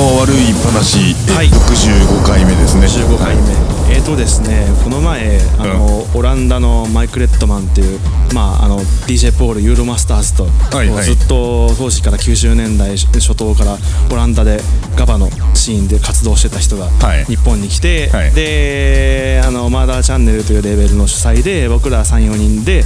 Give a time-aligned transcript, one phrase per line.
[0.00, 1.48] の悪い話、はい。
[1.48, 2.86] 65回目ですね。
[2.86, 7.98] 15回目、はいえーとですねこの前あの、オランダのマイク・レットマンっていう、
[8.34, 10.44] まあ、あの DJ ポールユーロマスターズと、
[10.76, 11.04] はいはい。
[11.04, 13.76] ずっと当時から90年代初頭から
[14.10, 14.60] オランダで
[14.96, 17.24] ガバのシーンで活動してた人がはい。
[17.24, 18.32] 日本に来て、はい。
[18.32, 22.84] であのマーダーチャンネルというレーベルの主催で僕ら34人で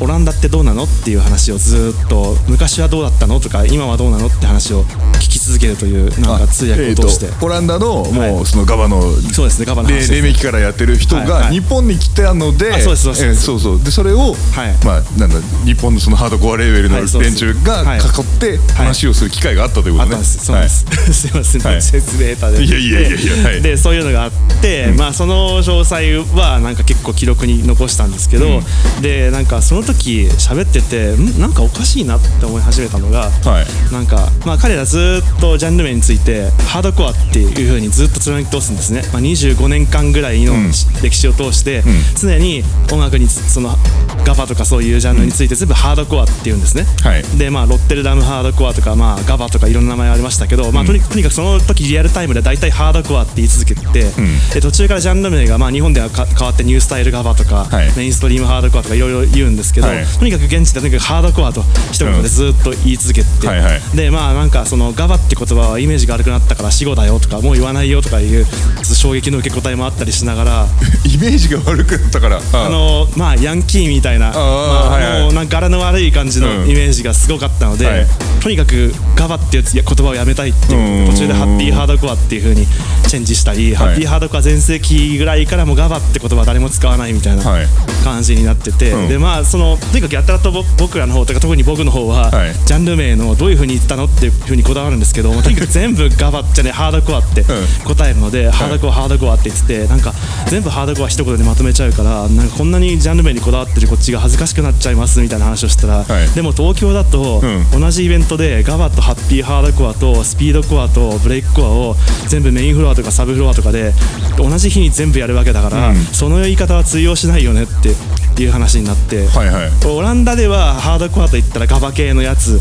[0.00, 9.00] オランダってどうなのっていう話をずっと昔はどうだったのとか今はどうなのって話を聞き続けるというなんか通訳を通して、えーとオランダのもはうそのガバの
[9.32, 11.30] そうですねガバの黎明期からやってる人がはい。
[11.44, 11.52] はい。
[11.52, 13.24] 日本に来たので、あそうですそうです。
[13.26, 13.82] えーそうそう。
[13.82, 17.98] でそれを、はいまあなんだ日本のそのハードコアレベルの連中がはい。
[17.98, 18.04] 囲っ
[18.40, 20.06] て話をする機会があったということね。
[20.06, 21.82] あったんです、そうです、すいません、はい。
[21.82, 22.64] 説明下手で。
[22.64, 23.62] いやいやいやいやはい。
[23.62, 28.60] でそういうのがあって、まあその詳細はなんか結構記録に残したんですけど、
[29.00, 31.40] でなんかその時喋っててん？
[31.40, 33.92] なんかおかしいなって思い始めたのが、はい。
[33.92, 40.72] なんかまあ彼らずっとジャンル名についてハードコアっていう風にずっと貫き通すんですね、まあ、25年間ぐらいのん。
[41.02, 41.82] 歴史を通して、
[42.18, 43.76] 常に音楽にその
[44.24, 47.22] ガバとかそういうジャンルについて全部ハードコアっていうんですね、はい。
[47.38, 54.10] でまあロッテルダムハードコアとかまあガバとかいろんな名前ありましたけど、まあとにとにかくその時リアルタイムで大体ハードコアって言い続けてて、
[54.54, 57.92] で途中からジャンル名がまあ日本ではか変わってニュースタイルガバとか、はい。
[57.96, 60.04] メインストリームハードコアとかいろいろ言うんですけど、はい。
[60.04, 63.80] とにかく現地でとにかくハードコアと一言でずっと言い続けてて、はいはい。
[63.96, 68.44] でまあなんかそのガバって言葉はイメージが悪くなったから死語だよとかもう言わないよとかいう
[68.82, 70.66] 衝撃の受け答えもあったりしながら。
[71.04, 72.68] イメージが悪くなったからああ。
[72.68, 75.22] のまあヤンキーみたいなまああはいはい。
[75.22, 76.70] もうなんか柄の悪い感じのうん。
[76.70, 78.06] イメージがすごかったので、はい。
[78.40, 81.10] とにかくガバっていう言葉をやめたいっていううん。
[81.12, 82.66] 途中でハッピーハードコアっていう風に
[83.06, 87.66] チェンジしたり、ハッピーハードコア全盛期ぐらいからもうガバって言葉は誰も使わないみたいなはい。
[88.04, 89.08] 感じになってて、うん。
[89.08, 92.54] でまあそのとにかくやたらとぼ僕らの方とか特に僕の方は、はい。
[92.66, 97.44] ジャンル名のどういう風に言ったのっていう風にこだわるんですけど、 とにかく全部ガバじゃねハードコアって
[97.84, 100.12] 答えるので、ハードコアハードコアって言っててなんか
[100.48, 106.30] 全部ハードコア一言でまとめちゃうからなんかこんなにジャンル名にこだわってるこっちが恥ずかしくなっちゃいますみたいな話をしたら、はい。
[106.30, 107.40] でも東京だと、
[107.74, 111.96] う同じイベントでガバとハッピーハードコアとスピードコアとブレイクコアを
[112.28, 113.92] 全部メインフロアとかサブフロアとかで
[114.36, 115.96] 同じ日に全部やるわけだから、うん。
[115.96, 117.94] その言い方は通用しないよねって
[118.42, 119.70] いう話になって、はいはい。
[119.86, 122.60] オランダではハードコアといったらガバ系のやつ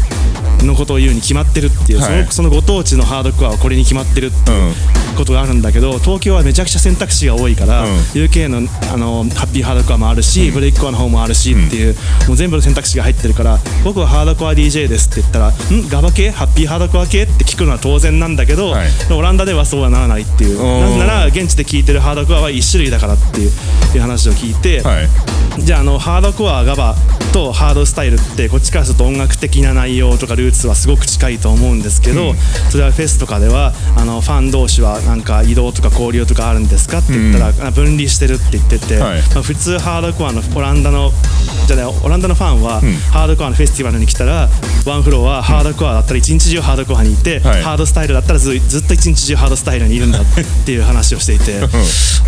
[0.63, 2.27] のことを言うに決まってるっていう、はい。
[2.29, 4.73] そのそのご当地のハードコアはこれに決まってるっていう
[5.15, 7.89] ことがあるんだけど東京はめちゃくちゃ選択肢が多いから、うん。
[8.13, 11.95] UK のあのハッピーハードコアもあるし、ブレイクコアの方もあるしっていう、
[12.27, 15.53] もう全部の選択肢が入ってるから僕はハードコア DJ ですって言ったらん？
[15.89, 16.31] ガバ系？
[16.31, 18.89] ハッピーハードコア系って聞くのは当然なんだけど、はい。
[19.13, 20.57] オランダではそうはならないっていう。
[20.57, 23.51] なぜなら現地で聞いてるハードコアは1種類だからっていう
[23.93, 25.07] いう話を聞いて、はい
[25.63, 26.95] じゃああのハードコアガバ
[27.33, 32.33] とハードスタイルってこっちからすると音楽的な内容とかルーツはすごく近いと思うんですけど、
[32.71, 39.21] それはフェスとかではあのファン同士はなんか移動とか交流とかあるんですかって言ったら、あ分離してるって言ってて、はい。
[39.21, 41.11] まあ、普通ハードコアのオランダの
[41.67, 44.49] じゃないオランダのファンは、ハードコアのフェスティバルに来たら
[44.85, 50.23] ワンフロアはハードコアだったら一日中ハードコアにいて、はいハードスタイルだったらずずっと一日中ハードスタイルにいるんだっ
[50.65, 51.61] ていう話をしていて。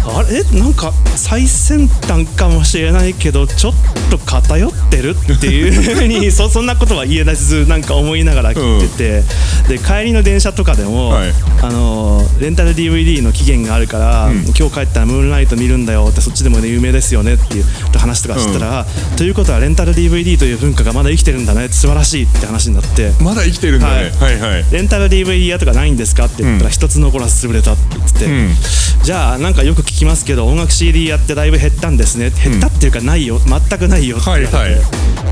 [0.06, 0.44] あれ？
[0.60, 3.74] なんか最先端かもしれないけどちょっ
[4.10, 9.24] と偏ってるっていうふうにそ そんなことは言えずなんか思いながら聞いて
[9.68, 11.34] て、で帰りの電車とかでも、はい。
[11.62, 17.66] あのレンタル DVD の期限があるから、今日帰ったらムーンライト見るんだよってそっちでもね有名ですよねっていう
[17.98, 18.86] 話とかしたら、
[19.16, 23.12] ということはレンタル DVD という文化がまだ生きてるんだね素晴らしいって話になって。
[23.20, 24.12] まだ生きてるんだね。
[24.20, 24.40] はい。
[24.40, 27.84] はいレンタル DVD 屋とかないんですかって言ったら一つ残らず潰れたって。
[27.94, 28.56] 言ってて、ん。
[29.04, 32.32] じゃあなんかよく聞きますけど音楽 CD やってだいぶ減ったんですね。
[32.32, 34.82] 減ったっていうかないよ全くないよって言われて、はいはい。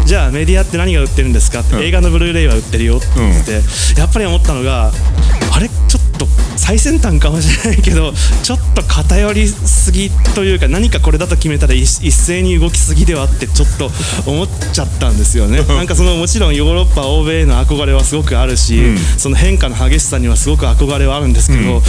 [0.06, 3.52] じゃあメディアって何が売ってるんですかって、映画のブルーレイは売ってるよって言って。
[3.52, 4.92] て、やっぱり思ったのが
[5.54, 5.70] あれ？
[5.70, 6.26] ちょっと
[6.56, 13.90] 最先端かもしれないけどちょっと偏りすぎというか何かこれだと決めたら一一斉に動きすぎではってちょっと
[14.30, 15.64] 思っちゃったんですよね。
[15.64, 21.82] なんかそのもちろんヨーロッパ欧米への憧れはすごくあるし、その変化の激しさにはすごく憧れはあるんですけど、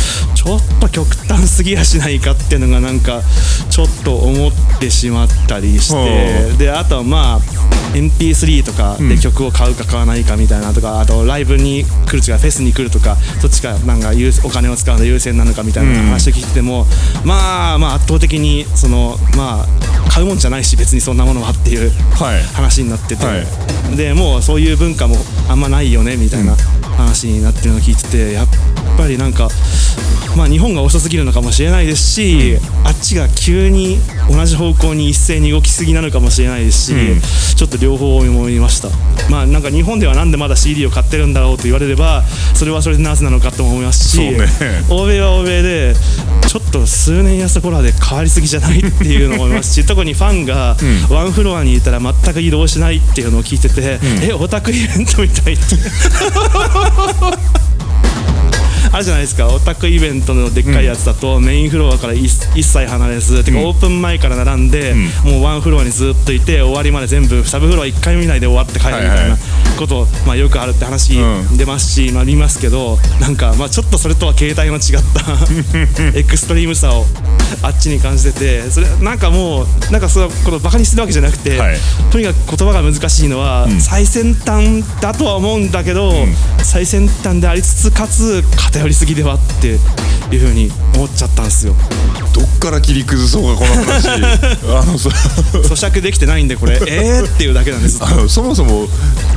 [0.43, 0.56] ちょ？
[0.56, 3.23] っと極端すぎやしないかっていうのがなんか
[3.71, 6.50] ちょっと思ってしまったりして。
[6.53, 7.41] ほであとはまあ
[7.94, 16.87] MP3 とかで曲を買うか買わないかみたいなとか、あとライブに来るとかフェスに来るとかそっちかなんか優お金を使うの優先なのかみたいな話を聞いてても、
[17.25, 19.67] まあまあ圧倒的にそのまあ
[20.11, 22.43] 買うもんじゃないし別にそんなものはっていうはい。
[22.55, 23.44] 話になってて、は
[23.97, 25.17] でもうそういう文化も
[25.49, 26.56] あんまないよねみたいな
[26.97, 28.47] 話になってるのを聞いててやっ
[28.97, 29.49] ぱりなんか
[30.37, 33.99] まあ日本が遅すぎるのかもしれないですし、あっちが急に
[34.31, 36.94] 同じ方向に一斉に動きすぎなのかもしれないですし、
[37.55, 38.89] ちょっと両方思いました。
[39.31, 42.23] まあなんか日本ではなんでまだ CD を買ってるんだろうと言われれば
[42.55, 44.49] それはそれでなぜなのかとも思いますし、そうね。
[44.89, 45.94] 欧米は欧米で
[46.49, 50.77] ちょっと数年やった頃で変わりすぎじゃないっていうのも思いますし 特にファンが
[51.11, 55.62] ワンフロアにいたら全く移動しないっていうのを聞いてて、えオタクイベントみたいって
[58.93, 59.49] あるじゃないですか。
[59.49, 64.94] オタクイベントのでっかいやつだと、メインフロアから一一切離れず、てかオープン前から並んで、
[65.25, 69.14] もうワンフロアにずっといて終わりまで全部サブフロア1回見ないで終わって帰るみたいな。
[69.14, 71.56] はいはいこと、まあ、よくあるって話うん。
[71.56, 74.81] 出ますし、まあ、見ますけどなんか、まあ、ちょっとそれとは形態の違っ
[75.14, 75.23] た
[76.19, 77.06] エクストリームさを
[77.62, 81.76] あっちに感じててそれなんかもうなんかそうこのバカにしてるわけじゃなくて、はい。
[82.11, 86.12] とにかく言葉が難しいのは、最先端だとは思うんだけど、
[86.62, 91.75] 最先端でありつつかつ偏りすぎではっていうふうに思っちゃったんですよ。
[92.32, 94.08] どっから切り崩そうかこの話。
[94.73, 95.11] あのさ
[95.52, 96.81] 咀嚼できてないんでこれ。
[96.87, 97.99] えーっていうだけなんです。
[98.00, 98.88] あのそもそも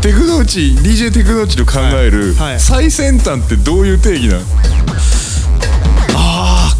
[0.01, 4.45] テクノーチ DJ テクノーチの考える最先端ってどういう定義なの？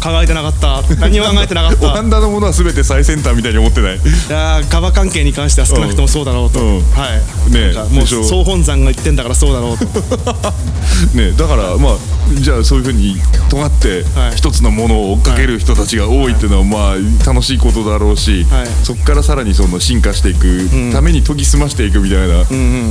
[0.02, 0.82] 考えてなかった。
[0.96, 3.96] 何も考えてなかっオラたンダのものは全て最先端みたいに思ってない？
[3.96, 3.98] い
[4.30, 6.80] やーガバ関係に関しては少なくともそうだろうと、うん。
[6.82, 7.08] は
[7.48, 9.84] い、ねもう総本山が言ってんだからそうだろうと。
[11.14, 11.96] ねだからまあ
[12.34, 13.16] じゃあそういうふうに
[13.48, 14.36] 尖ってはい。
[14.36, 18.66] 一つのものを追っかける人たちが多いっていうのはまあ楽しいことだろうし、はい。
[18.84, 22.42] そこからさらにその進化していくために研ぎ澄ましていくみたいな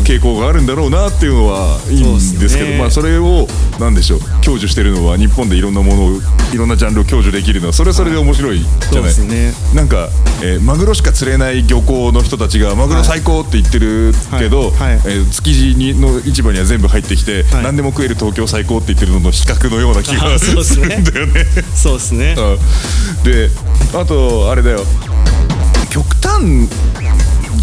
[0.04, 2.78] 傾向があるんだろうなっていうのはいいんですけどね。
[2.78, 3.48] まあそれを
[3.80, 6.12] なんでしょう享受してるのは日本でいろんなものを
[6.54, 9.52] いろんなジャンルを享受できるのはそれはそれで面白いじゃない、ですね。
[9.74, 10.10] なんか、
[10.44, 14.98] えーマグロしか釣れない漁港の人たちがマグロ最高って言ってるけど、はい。
[14.98, 15.02] はい。
[15.06, 17.64] えー築地にの市場には全部入ってきて、はい。
[17.64, 21.46] 何でも食える東京最高って言ってるのの比較のような気がするんだよね。
[21.74, 22.36] そうですね。
[22.38, 23.24] うん。
[23.24, 23.50] で
[23.94, 24.86] あとあれだよ。
[25.90, 26.70] 極端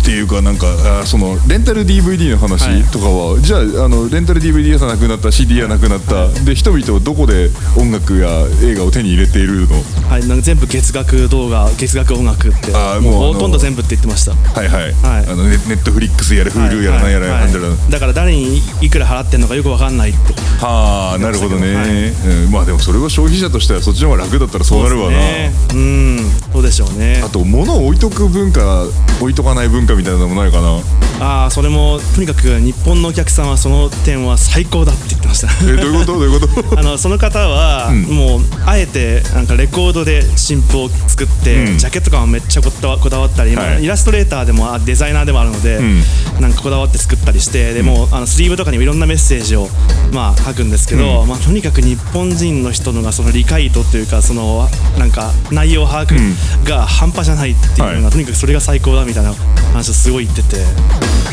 [0.03, 0.67] っていうかなんか
[1.01, 2.83] あそのレンタル DVD の話はい。
[2.91, 8.29] とかは、じゃああのレンタル DVD 屋さんなくなった CD 屋なくなった、で人々はどこで音楽や
[8.63, 9.79] 映画を手に入れているの？
[10.11, 14.35] はい、なんか全部月額動画月額音楽ってあーもうほとんど全部って言ってました。
[14.35, 15.27] はいはい、はい。
[15.27, 17.45] あのネネットフリックスやら Hulu やらなんやらはい。
[17.45, 20.35] なんだら、はいだから誰にいくら払ってんのかよくわかんないって。
[20.61, 22.45] はあなるほどね、はい。
[22.45, 25.53] うん、まあでもそれは消費者としてはそっちの方が楽だったらそうなるわな、ね。
[25.73, 26.19] うん
[26.53, 27.23] そうでしょうね。
[27.25, 28.85] あと物を置いとく文化
[29.21, 30.81] 置いとかない文化みたいなのもないかな。
[31.21, 35.49] ああそれもとにかく日本のお客さんはその点は最高だって言ってました。
[35.65, 36.13] えどういうこと？
[36.15, 36.79] どういうこと？
[36.81, 38.03] あのその方は、ん。
[38.03, 41.79] もうあえてなんかレコードで新譜を作って、うん。
[41.79, 43.85] ジャケット感もめっちゃこだわこだわったり、まあはい。
[43.85, 46.03] イラストレーターでもあデザイナーでもあるので、ん。
[46.41, 49.69] なんかこだわって作ったりしてでもうあのスリーブとかにもいろんなメッセージを、
[50.13, 54.69] まあ、書くんですけど、まあ、とにかく日本人の人のがその理解度というかその
[54.99, 56.17] なんか内容把握
[56.65, 58.11] が半端じゃないっていうのが、はい。
[58.11, 59.35] とにかくそれが最高だみたいな
[59.83, 60.57] 話をすごい言ってて。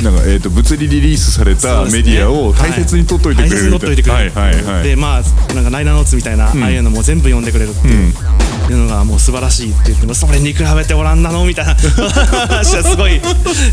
[0.04, 4.84] なんか、えー、と物理リリースされたメディアを大切に取っといてくれる大切に取っといてくれる、はいはいはい。
[4.84, 11.76] でまあなんかライナーノーツみたいな、ああいうのも全部読んでくれるっていう,、いうのがもう素晴らしいって言ってもそれに比べてオランダのみたいな。
[11.76, 13.22] 話はすごい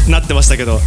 [0.08, 0.80] なってましたけど。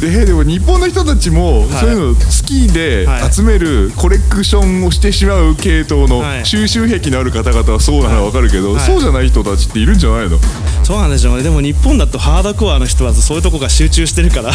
[0.00, 1.68] ででも日本の人たちも、はい。
[1.80, 3.32] そういうの好きではい。
[3.32, 6.46] 集めるコレクションをしてしまう系統のはい。
[6.46, 8.86] 収集癖のある方々はそうなのは分かるけど、はい。
[8.86, 10.38] そうじゃない人たちっているんじゃないの？
[10.84, 11.42] そうなんでしょうね。
[11.42, 14.54] でも日本だとハードコアの人はそういうとこが集中してるから 合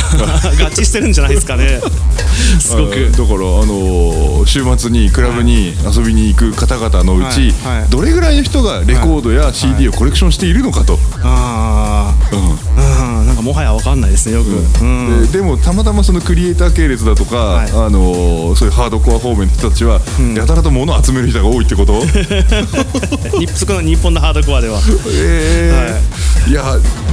[0.69, 1.81] 致してるんじゃないですかね。
[2.59, 3.11] すごく。
[3.13, 7.79] あだから、あのー週末にクラブに遊びに行く方々のうち、はい。
[7.79, 7.89] はい。
[7.89, 10.99] どれぐらいの人がレコードや CD をコレクションしているのかと。
[11.23, 13.04] ああうん
[13.45, 14.49] もはや分かんないですねよく、
[14.83, 15.31] うん。
[15.31, 17.69] ででもたまたまそのクリエイター系列だとか、はい。
[17.69, 19.99] あのーそういうハードコア方面の人たちは、
[20.35, 22.01] やたらと物を集める人が多いってこと？
[23.37, 24.79] 日そこの日本のハードコアでは。
[25.11, 26.49] えー。
[26.49, 26.63] い、や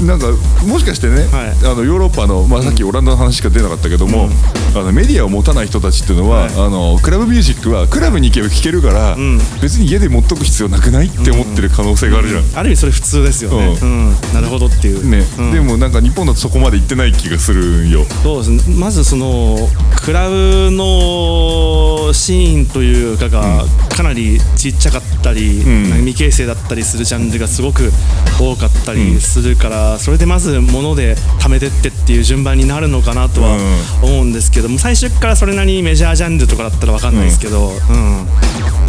[0.02, 0.26] なんか
[0.64, 1.66] もしかしてね、はい。
[1.70, 4.28] あのヨーロッパの、まあ、さっきオランダの話しか出なかったけども、
[4.74, 6.50] あのメディアを持たない人たちっていうのは、はい。
[6.54, 12.44] あのクラブミュージックはクラブに行けば聴けるから、ん別に家で持っとく必要なくないって思ってる可能性があるじゃん。
[12.54, 14.16] ある意味それ普通ですよね、ううん。
[14.34, 18.04] なるほどっていう、ねうんでもなんか日本だとそこまで行ってない気がするんよ。
[18.22, 18.76] そうですね。
[18.76, 19.56] まずその
[19.96, 23.64] クラブのシーンというかが
[23.96, 25.82] かなりちっちゃかったり、ん。
[25.84, 27.92] なんか未形成だったりするジャンルがすごく
[28.38, 33.56] 多かったりするから、それでまず物で貯めてってっていう順番になるのかなとは
[34.02, 38.26] 思うんですけども最初からそれなりにメジャージャンルとかだったら分かんないですけど、うん。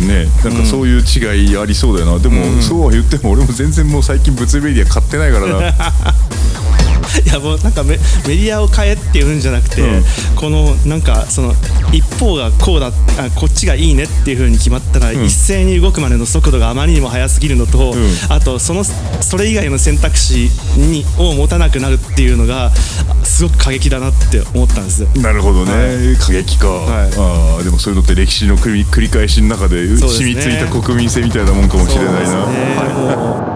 [0.07, 5.69] ねなんかそういう違いありそうだよな、でも、そうは言っても俺も全然もう最近物理メディア買ってないからな。
[5.69, 5.73] い
[7.33, 7.97] やもうなんかメ
[8.27, 10.03] メディアを変えっていうんじゃなくて、うん。
[10.35, 11.53] このなんかその
[11.91, 12.91] 一方がこうだあ
[13.35, 15.25] こっちがいいねっていう風に決まったら、ん。
[15.25, 17.95] 一斉に動くまでの速度があまりにも速すぎるのと、ん。
[18.29, 22.71] あとそのそれ以外の選択肢にを持たなくなるっていうのが
[23.23, 25.01] すごく過激だなって思ったんです。
[25.01, 25.07] よ。
[25.15, 26.69] なるほどね、は過激か、い。
[26.69, 33.52] あーでもそういうのって歴史の繰り返しの中で染みついた国民性みたいなもんかもしれないな、